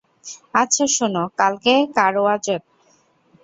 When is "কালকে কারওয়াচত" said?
1.37-2.61